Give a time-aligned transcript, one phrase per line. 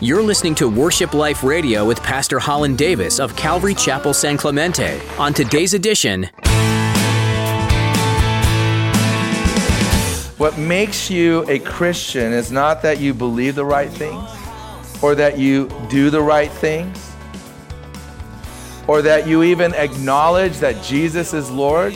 [0.00, 5.00] You're listening to Worship Life Radio with Pastor Holland Davis of Calvary Chapel San Clemente.
[5.18, 6.30] On today's edition,
[10.36, 14.30] What makes you a Christian is not that you believe the right things
[15.02, 17.12] or that you do the right things
[18.86, 21.92] or that you even acknowledge that Jesus is Lord.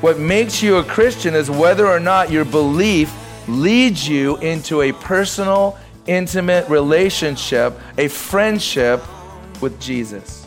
[0.00, 3.14] What makes you a Christian is whether or not your belief
[3.46, 9.02] leads you into a personal, intimate relationship, a friendship
[9.60, 10.46] with Jesus.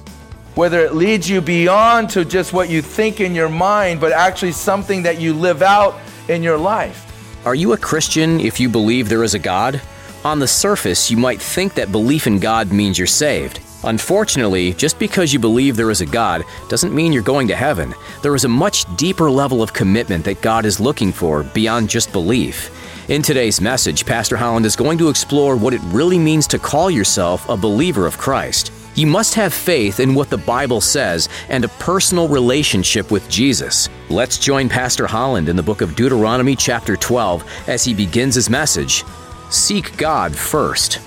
[0.55, 4.51] Whether it leads you beyond to just what you think in your mind, but actually
[4.51, 5.95] something that you live out
[6.27, 7.07] in your life.
[7.45, 9.81] Are you a Christian if you believe there is a God?
[10.25, 13.59] On the surface, you might think that belief in God means you're saved.
[13.83, 17.95] Unfortunately, just because you believe there is a God doesn't mean you're going to heaven.
[18.21, 22.11] There is a much deeper level of commitment that God is looking for beyond just
[22.11, 22.69] belief.
[23.11, 26.89] In today's message, Pastor Holland is going to explore what it really means to call
[26.89, 28.71] yourself a believer of Christ.
[28.95, 33.89] You must have faith in what the Bible says and a personal relationship with Jesus.
[34.09, 38.49] Let's join Pastor Holland in the book of Deuteronomy, chapter 12, as he begins his
[38.49, 39.03] message
[39.49, 41.01] Seek God first.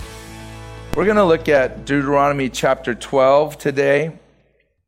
[0.95, 4.19] We're going to look at Deuteronomy chapter 12 today,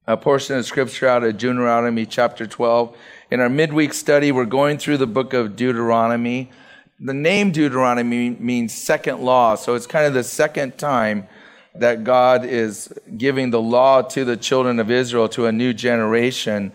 [0.07, 2.95] a portion of scripture out of Deuteronomy chapter 12.
[3.31, 6.51] In our midweek study, we're going through the book of Deuteronomy.
[6.99, 11.29] The name Deuteronomy means second law, so it's kind of the second time
[11.75, 16.73] that God is giving the law to the children of Israel to a new generation.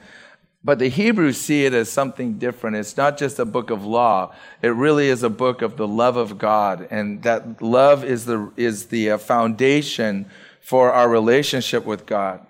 [0.63, 2.75] But the Hebrews see it as something different.
[2.75, 4.35] It's not just a book of law.
[4.61, 6.87] It really is a book of the love of God.
[6.91, 10.29] And that love is the, is the uh, foundation
[10.61, 12.45] for our relationship with God.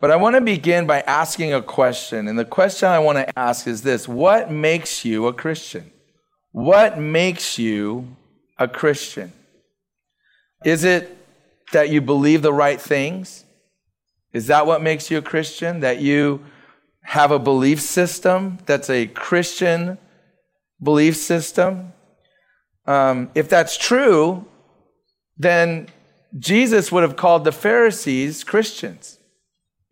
[0.00, 2.28] But I want to begin by asking a question.
[2.28, 5.90] And the question I want to ask is this What makes you a Christian?
[6.58, 8.16] What makes you
[8.58, 9.32] a Christian?
[10.64, 11.16] Is it
[11.70, 13.44] that you believe the right things?
[14.32, 15.78] Is that what makes you a Christian?
[15.78, 16.44] That you
[17.02, 19.98] have a belief system that's a Christian
[20.82, 21.92] belief system?
[22.88, 24.44] Um, if that's true,
[25.36, 25.86] then
[26.36, 29.20] Jesus would have called the Pharisees Christians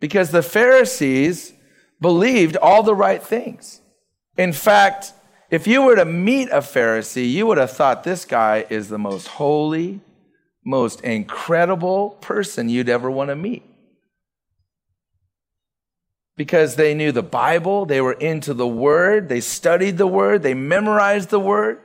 [0.00, 1.52] because the Pharisees
[2.00, 3.82] believed all the right things.
[4.36, 5.12] In fact,
[5.50, 8.98] if you were to meet a Pharisee, you would have thought this guy is the
[8.98, 10.00] most holy,
[10.64, 13.62] most incredible person you'd ever want to meet.
[16.36, 20.54] Because they knew the Bible, they were into the Word, they studied the Word, they
[20.54, 21.80] memorized the Word.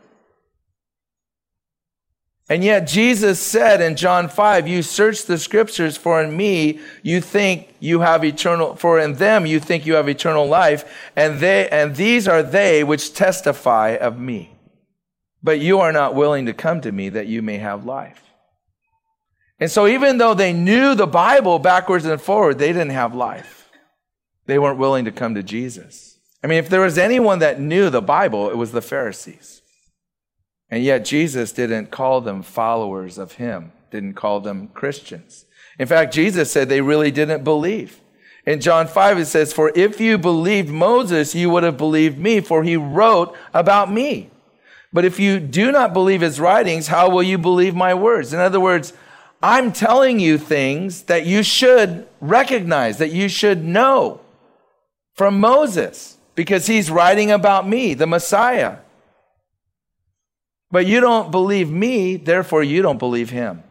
[2.51, 7.21] And yet Jesus said in John 5, you search the scriptures for in me you
[7.21, 10.83] think you have eternal for in them you think you have eternal life
[11.15, 14.53] and they and these are they which testify of me.
[15.41, 18.21] But you are not willing to come to me that you may have life.
[19.57, 23.71] And so, even though they knew the Bible backwards and forward, they didn't have life.
[24.45, 26.19] They weren't willing to come to Jesus.
[26.43, 29.60] I mean, if there was anyone that knew the Bible, it was the Pharisees.
[30.71, 35.45] And yet, Jesus didn't call them followers of Him, didn't call them Christians.
[35.77, 37.99] In fact, Jesus said they really didn't believe.
[38.45, 42.39] In John 5, it says, For if you believed Moses, you would have believed me,
[42.39, 44.29] for he wrote about me.
[44.93, 48.33] But if you do not believe his writings, how will you believe my words?
[48.33, 48.93] In other words,
[49.43, 54.21] I'm telling you things that you should recognize, that you should know
[55.13, 58.77] from Moses, because he's writing about me, the Messiah.
[60.71, 63.63] But you don't believe me, therefore you don't believe him.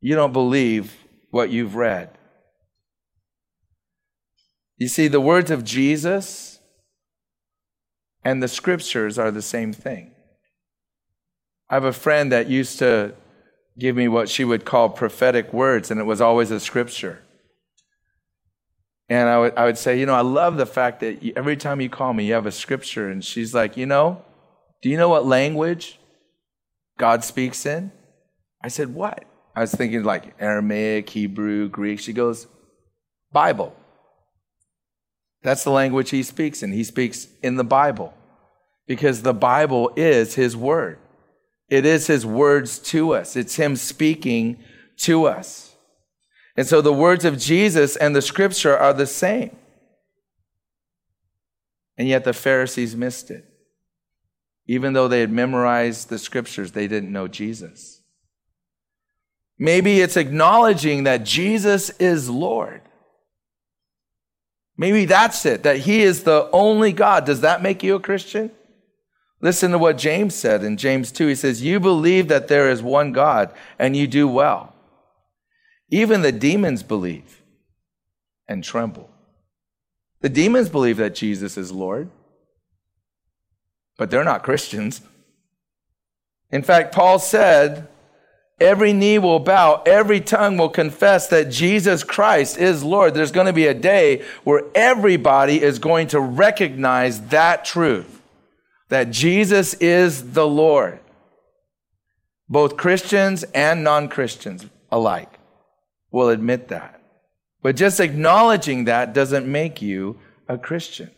[0.00, 0.96] You don't believe
[1.30, 2.10] what you've read.
[4.76, 6.60] You see, the words of Jesus
[8.24, 10.12] and the scriptures are the same thing.
[11.68, 13.14] I have a friend that used to
[13.78, 17.22] give me what she would call prophetic words, and it was always a scripture.
[19.08, 21.80] And I would, I would say, you know, I love the fact that every time
[21.80, 23.08] you call me, you have a scripture.
[23.08, 24.22] And she's like, you know,
[24.80, 25.98] do you know what language
[26.98, 27.92] God speaks in?
[28.62, 29.24] I said, what?
[29.54, 32.00] I was thinking like Aramaic, Hebrew, Greek.
[32.00, 32.46] She goes,
[33.32, 33.74] Bible.
[35.42, 36.72] That's the language he speaks in.
[36.72, 38.14] He speaks in the Bible
[38.86, 40.98] because the Bible is his word.
[41.68, 43.34] It is his words to us.
[43.34, 44.62] It's him speaking
[44.98, 45.74] to us.
[46.56, 49.56] And so the words of Jesus and the scripture are the same.
[51.96, 53.51] And yet the Pharisees missed it.
[54.66, 58.00] Even though they had memorized the scriptures, they didn't know Jesus.
[59.58, 62.82] Maybe it's acknowledging that Jesus is Lord.
[64.76, 67.24] Maybe that's it, that He is the only God.
[67.24, 68.50] Does that make you a Christian?
[69.40, 71.26] Listen to what James said in James 2.
[71.26, 74.74] He says, You believe that there is one God, and you do well.
[75.90, 77.42] Even the demons believe
[78.48, 79.10] and tremble.
[80.20, 82.08] The demons believe that Jesus is Lord,
[84.02, 85.00] but they're not Christians.
[86.50, 87.86] In fact, Paul said,
[88.60, 93.14] Every knee will bow, every tongue will confess that Jesus Christ is Lord.
[93.14, 98.22] There's going to be a day where everybody is going to recognize that truth
[98.88, 100.98] that Jesus is the Lord.
[102.48, 105.38] Both Christians and non Christians alike
[106.10, 107.00] will admit that.
[107.62, 110.18] But just acknowledging that doesn't make you
[110.48, 111.12] a Christian.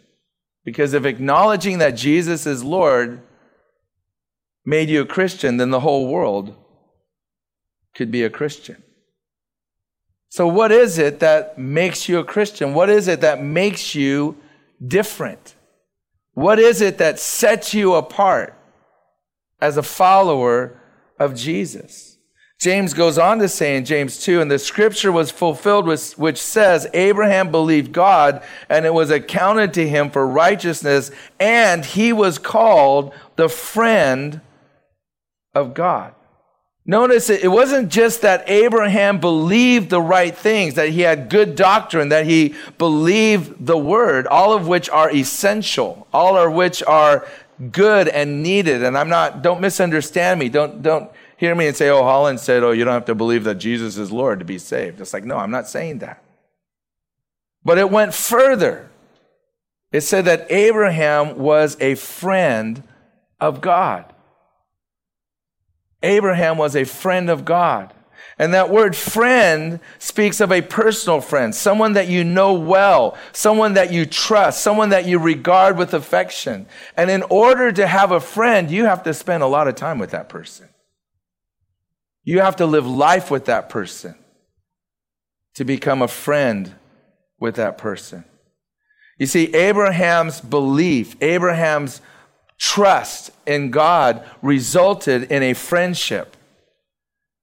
[0.64, 3.20] Because if acknowledging that Jesus is Lord
[4.64, 6.56] made you a Christian, then the whole world
[7.94, 8.82] could be a Christian.
[10.30, 12.74] So, what is it that makes you a Christian?
[12.74, 14.36] What is it that makes you
[14.84, 15.54] different?
[16.32, 18.58] What is it that sets you apart
[19.60, 20.80] as a follower
[21.20, 22.13] of Jesus?
[22.60, 26.86] James goes on to say in James 2, and the scripture was fulfilled, which says,
[26.94, 33.12] Abraham believed God, and it was accounted to him for righteousness, and he was called
[33.36, 34.40] the friend
[35.54, 36.14] of God.
[36.86, 41.56] Notice it, it wasn't just that Abraham believed the right things, that he had good
[41.56, 47.26] doctrine, that he believed the word, all of which are essential, all of which are
[47.72, 48.82] good and needed.
[48.82, 50.50] And I'm not, don't misunderstand me.
[50.50, 51.10] Don't, don't
[51.44, 53.96] hear me and say, oh, Holland said, oh, you don't have to believe that Jesus
[53.96, 55.00] is Lord to be saved.
[55.00, 56.22] It's like, no, I'm not saying that.
[57.64, 58.90] But it went further.
[59.92, 62.82] It said that Abraham was a friend
[63.40, 64.12] of God.
[66.02, 67.94] Abraham was a friend of God.
[68.38, 73.74] And that word friend speaks of a personal friend, someone that you know well, someone
[73.74, 76.66] that you trust, someone that you regard with affection.
[76.96, 79.98] And in order to have a friend, you have to spend a lot of time
[79.98, 80.68] with that person.
[82.24, 84.14] You have to live life with that person
[85.54, 86.74] to become a friend
[87.38, 88.24] with that person.
[89.18, 92.00] You see, Abraham's belief, Abraham's
[92.58, 96.36] trust in God resulted in a friendship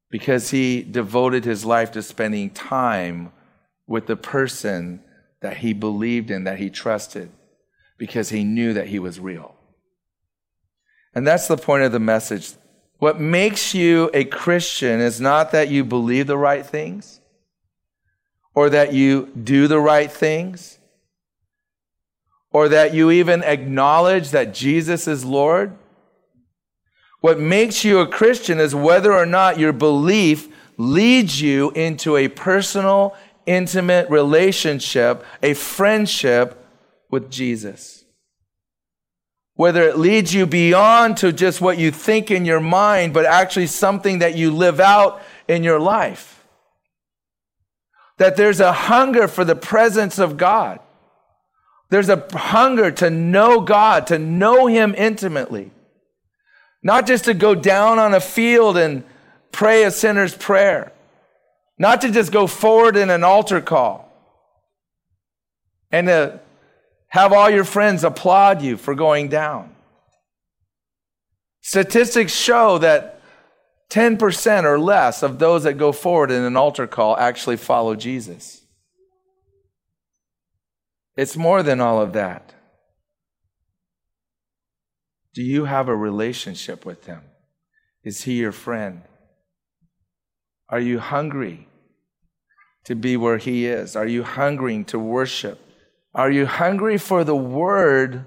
[0.09, 3.31] because he devoted his life to spending time
[3.87, 5.01] with the person
[5.41, 7.29] that he believed in, that he trusted,
[7.97, 9.55] because he knew that he was real.
[11.13, 12.53] And that's the point of the message.
[13.01, 17.19] What makes you a Christian is not that you believe the right things
[18.53, 20.77] or that you do the right things
[22.51, 25.75] or that you even acknowledge that Jesus is Lord.
[27.21, 32.27] What makes you a Christian is whether or not your belief leads you into a
[32.27, 33.15] personal,
[33.47, 36.63] intimate relationship, a friendship
[37.09, 38.00] with Jesus.
[39.55, 43.67] Whether it leads you beyond to just what you think in your mind, but actually
[43.67, 46.45] something that you live out in your life.
[48.17, 50.79] That there's a hunger for the presence of God
[51.91, 55.71] there's a hunger to know God, to know Him intimately.
[56.81, 59.03] Not just to go down on a field and
[59.51, 60.93] pray a sinner's prayer.
[61.77, 64.09] Not to just go forward in an altar call
[65.91, 66.39] and to
[67.11, 69.75] have all your friends applaud you for going down.
[71.61, 73.21] Statistics show that
[73.89, 78.61] 10% or less of those that go forward in an altar call actually follow Jesus.
[81.17, 82.53] It's more than all of that.
[85.33, 87.21] Do you have a relationship with Him?
[88.05, 89.01] Is He your friend?
[90.69, 91.67] Are you hungry
[92.85, 93.97] to be where He is?
[93.97, 95.59] Are you hungering to worship?
[96.13, 98.25] Are you hungry for the Word,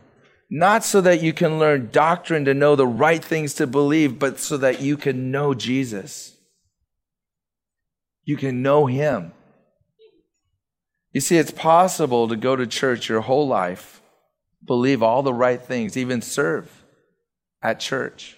[0.51, 4.39] not so that you can learn doctrine to know the right things to believe, but
[4.39, 6.37] so that you can know Jesus?
[8.25, 9.33] You can know Him.
[11.13, 14.03] You see, it's possible to go to church your whole life,
[14.65, 16.85] believe all the right things, even serve
[17.63, 18.37] at church,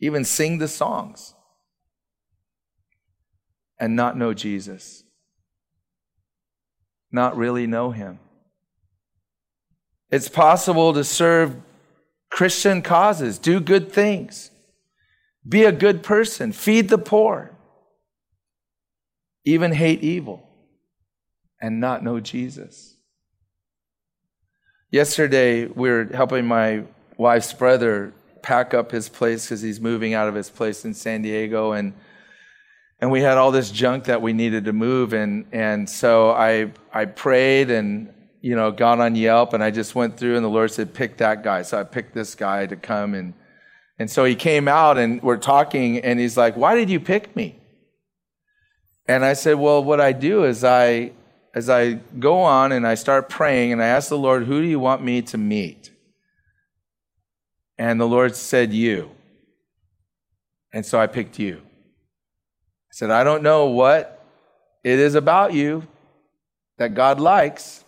[0.00, 1.34] even sing the songs,
[3.78, 5.03] and not know Jesus,
[7.14, 8.18] not really know Him.
[10.10, 11.56] It's possible to serve
[12.30, 14.50] Christian causes, do good things,
[15.48, 17.54] be a good person, feed the poor
[19.44, 20.48] even hate evil
[21.60, 22.96] and not know Jesus.
[24.90, 26.84] Yesterday, we were helping my
[27.16, 31.22] wife's brother pack up his place because he's moving out of his place in San
[31.22, 31.94] Diego, and
[33.04, 36.72] and we had all this junk that we needed to move, and and so I
[36.90, 40.50] I prayed, and you know, got on Yelp and I just went through and the
[40.50, 41.62] Lord said, pick that guy.
[41.62, 43.32] So I picked this guy to come and,
[43.98, 47.34] and so he came out and we're talking and he's like, why did you pick
[47.34, 47.58] me?
[49.08, 51.12] And I said, well, what I do is I,
[51.54, 54.68] as I go on and I start praying and I ask the Lord, who do
[54.68, 55.90] you want me to meet?
[57.78, 59.12] And the Lord said, you.
[60.70, 61.63] And so I picked you.
[62.94, 64.24] Said, I don't know what
[64.84, 65.84] it is about you
[66.78, 67.82] that God likes,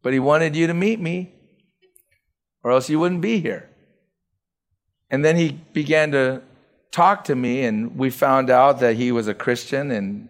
[0.00, 1.32] but He wanted you to meet me,
[2.62, 3.68] or else you wouldn't be here.
[5.10, 6.40] And then He began to
[6.92, 10.28] talk to me, and we found out that he was a Christian, and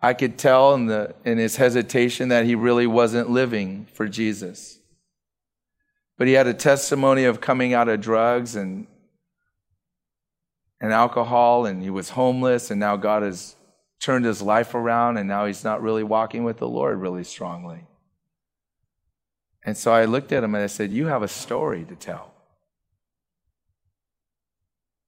[0.00, 4.78] I could tell in, the, in his hesitation that he really wasn't living for Jesus.
[6.16, 8.86] But he had a testimony of coming out of drugs and,
[10.80, 13.56] and alcohol, and he was homeless, and now God has
[14.00, 17.86] turned his life around, and now he's not really walking with the Lord really strongly.
[19.64, 22.32] And so I looked at him and I said, You have a story to tell.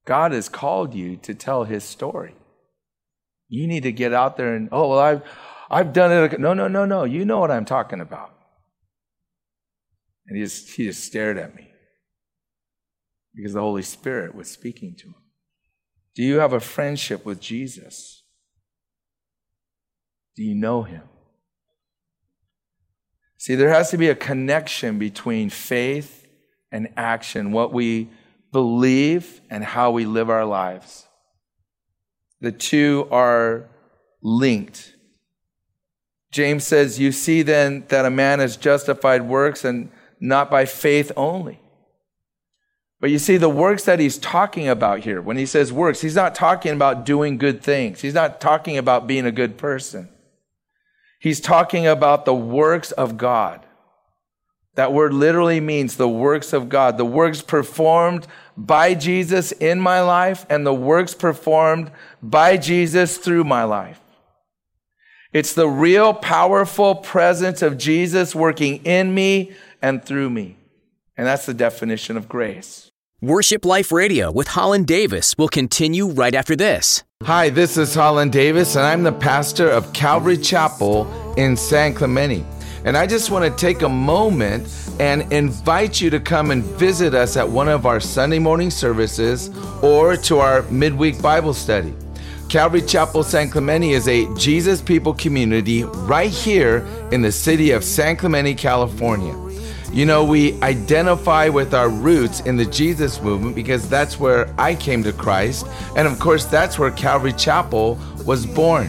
[0.05, 2.35] God has called you to tell his story.
[3.47, 5.23] You need to get out there and, oh, well, I've,
[5.69, 6.39] I've done it.
[6.39, 7.03] No, no, no, no.
[7.03, 8.33] You know what I'm talking about.
[10.27, 11.69] And he just, he just stared at me
[13.35, 15.15] because the Holy Spirit was speaking to him.
[16.15, 18.23] Do you have a friendship with Jesus?
[20.35, 21.03] Do you know him?
[23.37, 26.27] See, there has to be a connection between faith
[26.71, 28.09] and action, what we
[28.51, 31.07] believe and how we live our lives.
[32.39, 33.69] The two are
[34.21, 34.95] linked.
[36.31, 39.89] James says, You see then that a man is justified works and
[40.19, 41.60] not by faith only.
[43.01, 46.15] But you see, the works that he's talking about here, when he says works, he's
[46.15, 48.01] not talking about doing good things.
[48.01, 50.07] He's not talking about being a good person.
[51.19, 53.65] He's talking about the works of God.
[54.75, 60.01] That word literally means the works of God, the works performed by Jesus in my
[60.01, 61.91] life and the works performed
[62.21, 63.99] by Jesus through my life.
[65.33, 70.57] It's the real powerful presence of Jesus working in me and through me.
[71.17, 72.90] And that's the definition of grace.
[73.23, 77.03] Worship Life Radio with Holland Davis will continue right after this.
[77.21, 81.05] Hi, this is Holland Davis, and I'm the pastor of Calvary Chapel
[81.37, 82.43] in San Clemente.
[82.83, 84.67] And I just want to take a moment
[84.99, 89.51] and invite you to come and visit us at one of our Sunday morning services
[89.83, 91.93] or to our midweek Bible study.
[92.49, 97.83] Calvary Chapel San Clemente is a Jesus People community right here in the city of
[97.83, 99.50] San Clemente, California.
[99.93, 104.73] You know, we identify with our roots in the Jesus movement because that's where I
[104.73, 105.67] came to Christ.
[105.97, 108.87] And of course, that's where Calvary Chapel was born.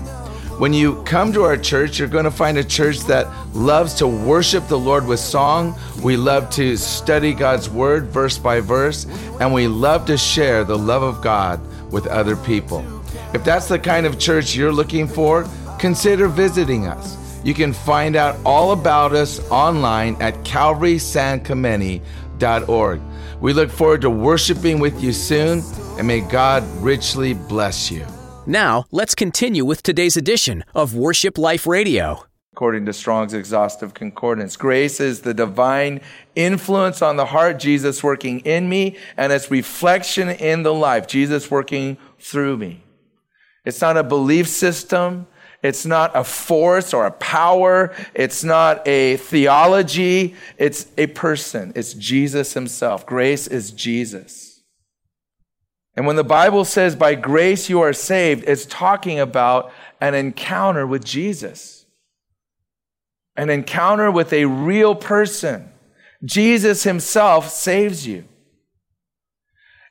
[0.58, 4.06] When you come to our church, you're going to find a church that loves to
[4.06, 5.74] worship the Lord with song.
[6.04, 9.06] We love to study God's word verse by verse,
[9.40, 12.84] and we love to share the love of God with other people.
[13.34, 15.48] If that's the kind of church you're looking for,
[15.80, 17.16] consider visiting us.
[17.44, 23.00] You can find out all about us online at calvarysanclemente.org.
[23.40, 25.64] We look forward to worshiping with you soon,
[25.98, 28.06] and may God richly bless you.
[28.46, 32.24] Now, let's continue with today's edition of Worship Life Radio.
[32.52, 36.00] According to Strong's exhaustive concordance, grace is the divine
[36.36, 41.50] influence on the heart, Jesus working in me, and its reflection in the life, Jesus
[41.50, 42.84] working through me.
[43.64, 45.26] It's not a belief system.
[45.62, 47.94] It's not a force or a power.
[48.14, 50.34] It's not a theology.
[50.58, 51.72] It's a person.
[51.76, 53.06] It's Jesus himself.
[53.06, 54.62] Grace is Jesus.
[55.94, 60.86] And when the Bible says, by grace you are saved, it's talking about an encounter
[60.86, 61.84] with Jesus,
[63.36, 65.70] an encounter with a real person.
[66.24, 68.24] Jesus himself saves you.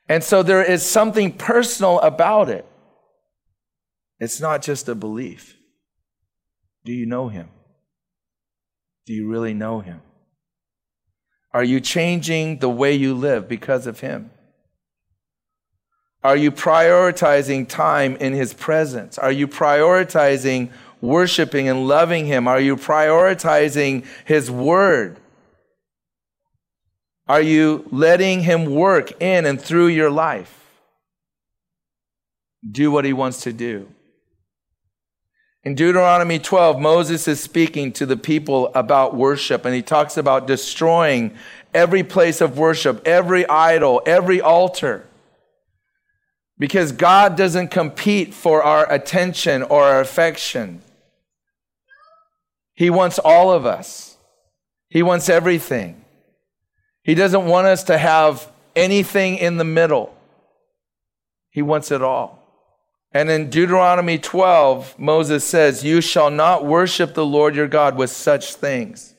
[0.09, 2.65] And so there is something personal about it.
[4.19, 5.55] It's not just a belief.
[6.83, 7.49] Do you know him?
[9.05, 10.01] Do you really know him?
[11.53, 14.31] Are you changing the way you live because of him?
[16.23, 19.17] Are you prioritizing time in His presence?
[19.17, 20.69] Are you prioritizing
[21.01, 22.47] worshiping and loving Him?
[22.47, 25.19] Are you prioritizing His Word?
[27.27, 30.57] Are you letting Him work in and through your life?
[32.69, 33.87] Do what He wants to do.
[35.63, 40.47] In Deuteronomy 12, Moses is speaking to the people about worship, and he talks about
[40.47, 41.35] destroying
[41.71, 45.05] every place of worship, every idol, every altar.
[46.57, 50.81] Because God doesn't compete for our attention or our affection.
[52.73, 54.17] He wants all of us.
[54.89, 56.03] He wants everything.
[57.03, 60.15] He doesn't want us to have anything in the middle.
[61.51, 62.40] He wants it all.
[63.13, 68.09] And in Deuteronomy 12, Moses says, You shall not worship the Lord your God with
[68.09, 69.15] such things.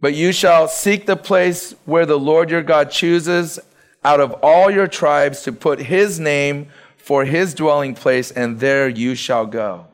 [0.00, 3.58] But you shall seek the place where the Lord your God chooses
[4.04, 8.88] out of all your tribes to put his name for his dwelling place, and there
[8.88, 9.86] you shall go.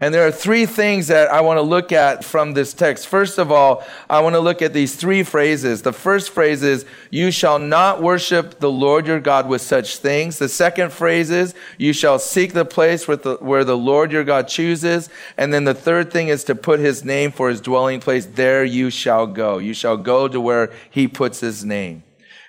[0.00, 3.08] And there are three things that I want to look at from this text.
[3.08, 5.82] First of all, I want to look at these three phrases.
[5.82, 10.38] The first phrase is, you shall not worship the Lord your God with such things.
[10.38, 14.22] The second phrase is, you shall seek the place where the, where the Lord your
[14.22, 15.10] God chooses.
[15.36, 18.24] And then the third thing is to put his name for his dwelling place.
[18.24, 19.58] There you shall go.
[19.58, 22.04] You shall go to where he puts his name.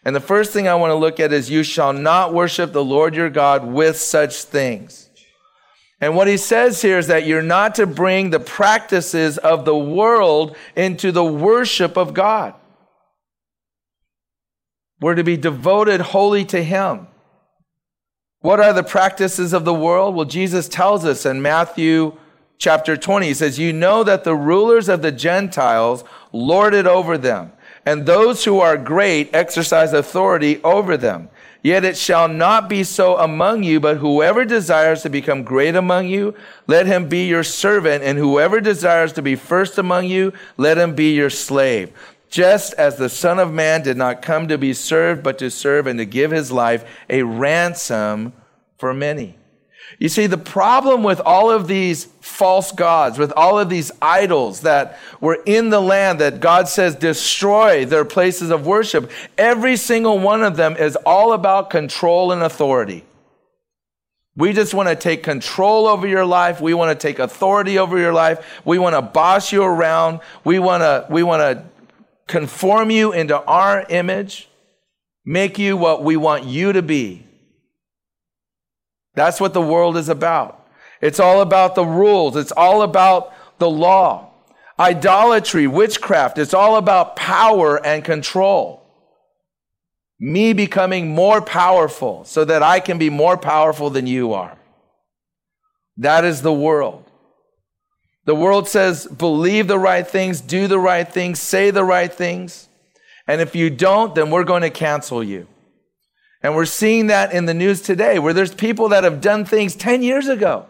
[0.06, 2.86] And the first thing I want to look at is, you shall not worship the
[2.86, 5.09] Lord your God with such things.
[6.01, 9.77] And what he says here is that you're not to bring the practices of the
[9.77, 12.53] world into the worship of God.
[15.01, 17.08] We're to be devoted wholly to him.
[18.41, 20.15] What are the practices of the world?
[20.15, 22.18] Well, Jesus tells us in Matthew
[22.58, 27.18] chapter 20, he says, You know that the rulers of the Gentiles lord it over
[27.18, 27.51] them,
[27.86, 31.29] and those who are great exercise authority over them.
[31.62, 36.08] Yet it shall not be so among you, but whoever desires to become great among
[36.08, 36.34] you,
[36.68, 40.96] let him be your servant, and whoever desires to be first among you, let him
[40.96, 41.92] be your slave.
[42.30, 45.88] Just as the Son of Man did not come to be served, but to serve
[45.88, 48.34] and to give his life a ransom
[48.78, 49.38] for many.
[49.98, 54.62] You see, the problem with all of these false gods, with all of these idols
[54.62, 60.19] that were in the land that God says destroy their places of worship, every single
[60.19, 63.03] one of them is all about control and authority.
[64.36, 66.62] We just want to take control over your life.
[66.62, 68.62] We want to take authority over your life.
[68.63, 70.22] We want to boss you around.
[70.46, 71.65] We want to, we want to
[72.27, 74.48] conform you into our image,
[75.25, 77.25] make you what we want you to be.
[79.15, 80.67] That's what the world is about.
[81.01, 84.31] It's all about the rules, it's all about the law.
[84.79, 88.85] Idolatry, witchcraft, it's all about power and control.
[90.19, 94.57] Me becoming more powerful so that I can be more powerful than you are.
[95.98, 97.03] That is the world.
[98.25, 102.67] The world says, believe the right things, do the right things, say the right things.
[103.27, 105.48] And if you don't, then we're going to cancel you.
[106.42, 109.75] And we're seeing that in the news today where there's people that have done things
[109.75, 110.66] 10 years ago.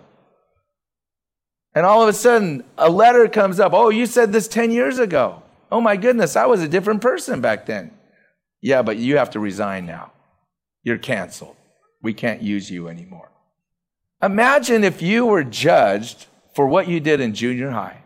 [1.76, 3.74] And all of a sudden, a letter comes up.
[3.74, 5.44] Oh, you said this 10 years ago.
[5.72, 7.92] Oh my goodness, I was a different person back then.
[8.62, 10.12] Yeah, but you have to resign now.
[10.84, 11.56] You're canceled.
[12.02, 13.30] We can't use you anymore.
[14.22, 18.02] Imagine if you were judged for what you did in junior high.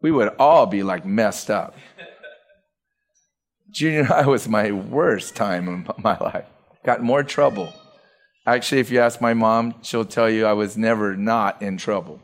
[0.00, 1.76] We would all be like messed up.
[3.76, 6.46] Junior high was my worst time in my life.
[6.82, 7.74] Got more trouble.
[8.46, 12.22] Actually, if you ask my mom, she'll tell you I was never not in trouble.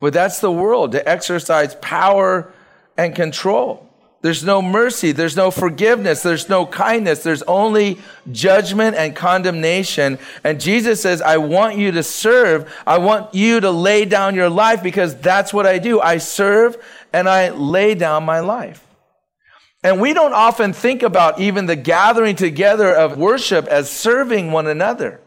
[0.00, 2.52] But that's the world to exercise power
[2.96, 3.88] and control.
[4.20, 5.12] There's no mercy.
[5.12, 6.22] There's no forgiveness.
[6.22, 7.22] There's no kindness.
[7.22, 7.98] There's only
[8.32, 10.18] judgment and condemnation.
[10.42, 12.72] And Jesus says, I want you to serve.
[12.84, 16.00] I want you to lay down your life because that's what I do.
[16.00, 18.84] I serve and I lay down my life.
[19.82, 24.66] And we don't often think about even the gathering together of worship as serving one
[24.66, 25.20] another.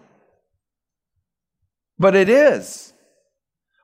[1.98, 2.94] But it is.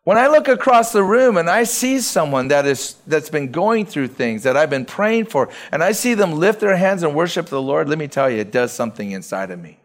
[0.03, 3.85] When I look across the room and I see someone that is that's been going
[3.85, 7.13] through things that I've been praying for and I see them lift their hands and
[7.13, 9.79] worship the Lord, let me tell you it does something inside of me.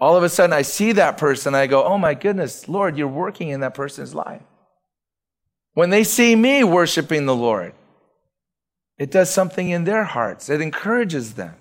[0.00, 3.06] All of a sudden I see that person I go, "Oh my goodness, Lord, you're
[3.06, 4.42] working in that person's life."
[5.74, 7.72] When they see me worshiping the Lord,
[8.98, 10.48] it does something in their hearts.
[10.48, 11.54] It encourages them.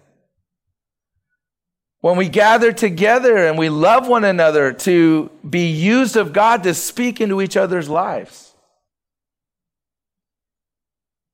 [2.01, 6.73] When we gather together and we love one another to be used of God to
[6.73, 8.53] speak into each other's lives.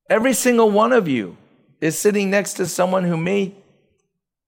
[0.10, 1.38] Every single one of you
[1.82, 3.56] is sitting next to someone who may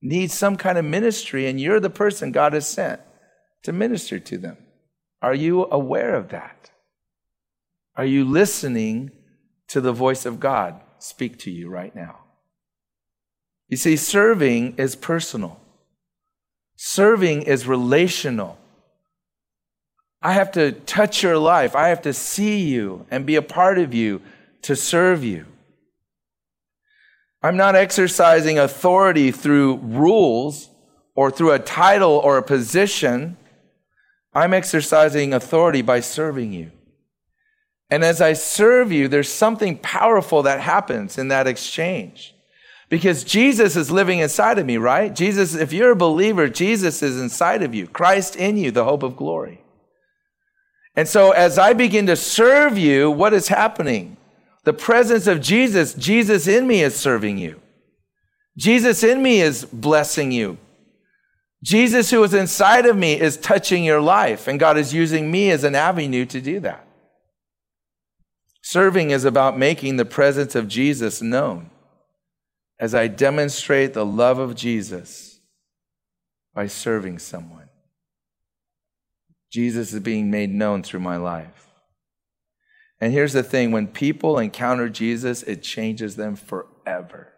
[0.01, 3.01] need some kind of ministry, and you're the person God has sent
[3.63, 4.57] to minister to them.
[5.21, 6.71] Are you aware of that?
[7.99, 9.11] Are you listening
[9.67, 12.19] to the voice of God speak to you right now?
[13.67, 15.59] You see, serving is personal,
[16.77, 18.57] serving is relational.
[20.21, 23.77] I have to touch your life, I have to see you and be a part
[23.77, 24.21] of you
[24.61, 25.45] to serve you.
[27.43, 30.69] I'm not exercising authority through rules
[31.15, 33.35] or through a title or a position.
[34.33, 36.71] I'm exercising authority by serving you.
[37.89, 42.35] And as I serve you, there's something powerful that happens in that exchange.
[42.87, 45.13] Because Jesus is living inside of me, right?
[45.13, 49.03] Jesus, if you're a believer, Jesus is inside of you, Christ in you, the hope
[49.03, 49.61] of glory.
[50.95, 54.17] And so as I begin to serve you, what is happening?
[54.63, 57.61] The presence of Jesus, Jesus in me is serving you.
[58.57, 60.57] Jesus in me is blessing you.
[61.63, 65.51] Jesus who is inside of me is touching your life, and God is using me
[65.51, 66.85] as an avenue to do that.
[68.71, 71.71] Serving is about making the presence of Jesus known
[72.79, 75.39] as I demonstrate the love of Jesus
[76.53, 77.69] by serving someone.
[79.51, 81.67] Jesus is being made known through my life.
[83.01, 87.33] And here's the thing when people encounter Jesus, it changes them forever.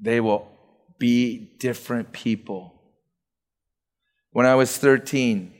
[0.00, 0.46] They will
[1.00, 2.80] be different people.
[4.30, 5.52] When I was 13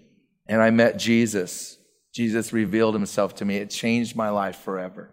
[0.47, 1.77] and I met Jesus,
[2.13, 3.57] Jesus revealed himself to me.
[3.57, 5.11] It changed my life forever.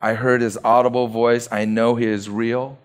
[0.00, 1.48] I heard his audible voice.
[1.50, 2.78] I know he is real.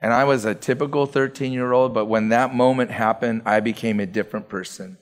[0.00, 4.00] And I was a typical 13 year old, but when that moment happened, I became
[4.00, 4.98] a different person.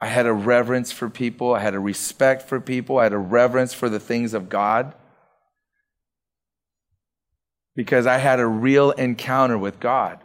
[0.00, 1.54] I had a reverence for people.
[1.54, 2.98] I had a respect for people.
[2.98, 4.94] I had a reverence for the things of God
[7.76, 10.20] because I had a real encounter with God.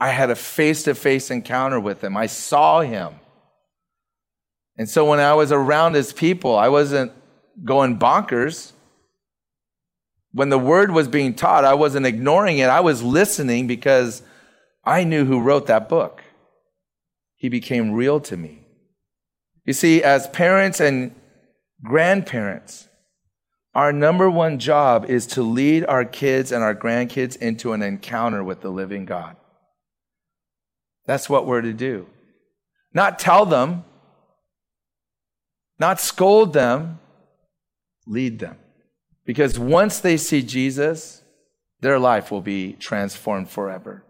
[0.00, 2.16] I had a face to face encounter with Him.
[2.16, 3.14] I saw Him.
[4.76, 7.12] And so when I was around His people, I wasn't
[7.64, 8.72] going bonkers.
[10.32, 12.68] When the word was being taught, I wasn't ignoring it.
[12.68, 14.22] I was listening because
[14.84, 16.22] I knew who wrote that book.
[17.36, 18.66] He became real to me.
[19.64, 21.14] You see, as parents and
[21.82, 22.88] grandparents,
[23.74, 28.42] our number one job is to lead our kids and our grandkids into an encounter
[28.42, 29.36] with the living God.
[31.06, 32.06] That's what we're to do.
[32.92, 33.84] Not tell them,
[35.78, 37.00] not scold them,
[38.06, 38.58] lead them.
[39.24, 41.22] Because once they see Jesus,
[41.80, 44.04] their life will be transformed forever.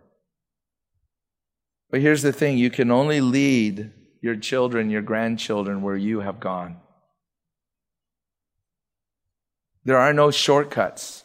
[1.90, 6.40] But here's the thing you can only lead your children, your grandchildren where you have
[6.40, 6.79] gone.
[9.85, 11.24] There are no shortcuts.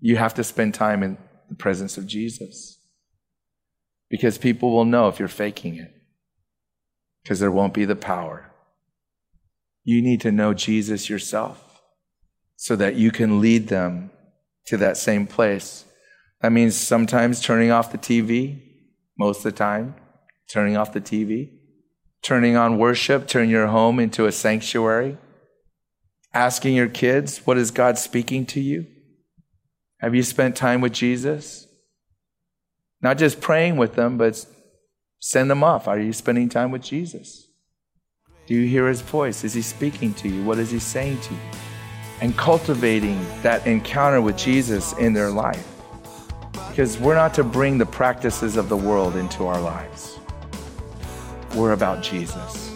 [0.00, 2.78] You have to spend time in the presence of Jesus.
[4.08, 6.01] Because people will know if you're faking it.
[7.22, 8.50] Because there won't be the power.
[9.84, 11.82] You need to know Jesus yourself
[12.56, 14.10] so that you can lead them
[14.66, 15.84] to that same place.
[16.40, 18.60] That means sometimes turning off the TV,
[19.18, 19.94] most of the time,
[20.48, 21.50] turning off the TV,
[22.22, 25.18] turning on worship, turn your home into a sanctuary
[26.34, 28.86] asking your kids, What is God speaking to you?
[29.98, 31.66] Have you spent time with Jesus?
[33.00, 34.44] Not just praying with them, but
[35.22, 35.86] send them off.
[35.86, 37.46] Are you spending time with Jesus?
[38.46, 39.44] Do you hear his voice?
[39.44, 40.42] Is he speaking to you?
[40.42, 41.40] What is he saying to you?
[42.20, 45.66] And cultivating that encounter with Jesus in their life.
[46.68, 50.18] Because we're not to bring the practices of the world into our lives.
[51.54, 52.74] We're about Jesus,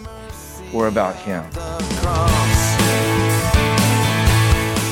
[0.71, 1.43] we're about him.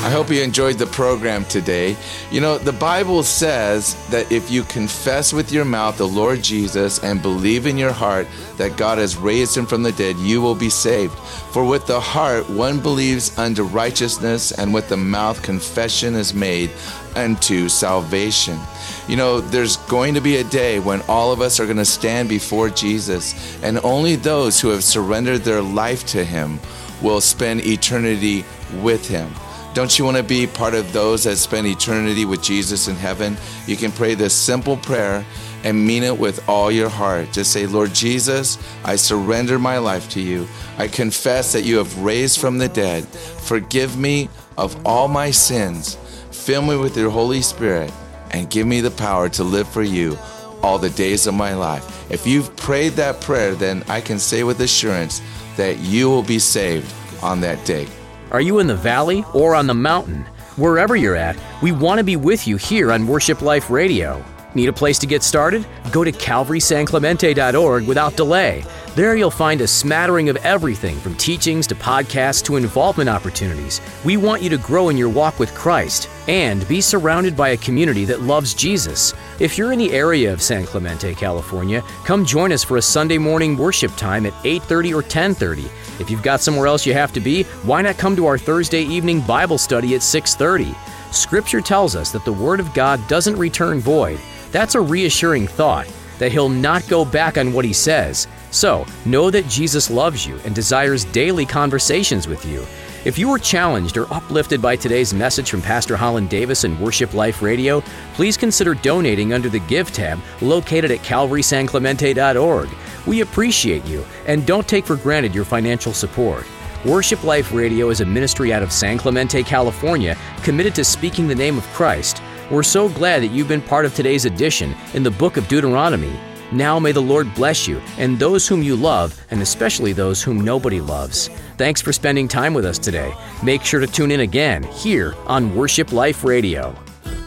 [0.06, 1.96] I hope you enjoyed the program today.
[2.30, 7.02] You know, the Bible says that if you confess with your mouth the Lord Jesus
[7.02, 10.54] and believe in your heart that God has raised him from the dead, you will
[10.54, 11.12] be saved.
[11.50, 16.70] For with the heart one believes unto righteousness, and with the mouth confession is made
[17.16, 18.60] unto salvation.
[19.08, 21.84] You know, there's going to be a day when all of us are going to
[21.84, 26.60] stand before Jesus, and only those who have surrendered their life to him
[27.02, 28.44] will spend eternity
[28.80, 29.34] with him.
[29.76, 33.36] Don't you want to be part of those that spend eternity with Jesus in heaven?
[33.66, 35.22] You can pray this simple prayer
[35.64, 37.30] and mean it with all your heart.
[37.30, 40.48] Just say, Lord Jesus, I surrender my life to you.
[40.78, 43.04] I confess that you have raised from the dead.
[43.06, 45.98] Forgive me of all my sins.
[46.30, 47.92] Fill me with your Holy Spirit
[48.30, 50.16] and give me the power to live for you
[50.62, 52.10] all the days of my life.
[52.10, 55.20] If you've prayed that prayer, then I can say with assurance
[55.58, 56.90] that you will be saved
[57.22, 57.86] on that day.
[58.32, 60.24] Are you in the valley or on the mountain?
[60.56, 64.24] Wherever you're at, we want to be with you here on Worship Life Radio.
[64.56, 65.64] Need a place to get started?
[65.92, 68.64] Go to calvarysanclemente.org without delay.
[68.96, 73.80] There you'll find a smattering of everything from teachings to podcasts to involvement opportunities.
[74.04, 77.56] We want you to grow in your walk with Christ and be surrounded by a
[77.58, 79.12] community that loves Jesus.
[79.38, 83.18] If you're in the area of San Clemente, California, come join us for a Sunday
[83.18, 85.68] morning worship time at 8:30 or 10:30.
[86.00, 88.80] If you've got somewhere else you have to be, why not come to our Thursday
[88.80, 90.74] evening Bible study at 6:30?
[91.10, 94.18] Scripture tells us that the word of God doesn't return void
[94.52, 95.86] That's a reassuring thought
[96.18, 98.26] that He'll not go back on what He says.
[98.50, 102.64] So, know that Jesus loves you and desires daily conversations with you.
[103.06, 107.14] If you were challenged or uplifted by today's message from Pastor Holland Davis and Worship
[107.14, 107.80] Life Radio,
[108.14, 112.68] please consider donating under the Give tab located at calvarysanclemente.org.
[113.06, 116.46] We appreciate you and don't take for granted your financial support.
[116.84, 121.34] Worship Life Radio is a ministry out of San Clemente, California, committed to speaking the
[121.36, 122.20] name of Christ.
[122.50, 126.18] We're so glad that you've been part of today's edition in the book of Deuteronomy.
[126.52, 130.40] Now may the Lord bless you and those whom you love, and especially those whom
[130.40, 131.28] nobody loves.
[131.56, 133.14] Thanks for spending time with us today.
[133.42, 136.76] Make sure to tune in again here on Worship Life Radio.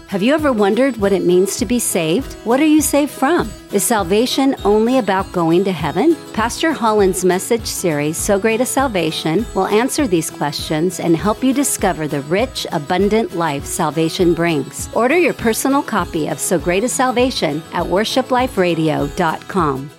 [0.10, 2.34] Have you ever wondered what it means to be saved?
[2.44, 3.48] What are you saved from?
[3.72, 6.16] Is salvation only about going to heaven?
[6.34, 11.54] Pastor Holland's message series, So Great a Salvation, will answer these questions and help you
[11.54, 14.90] discover the rich, abundant life salvation brings.
[14.96, 19.92] Order your personal copy of So Great a Salvation at worshipliferadio.com.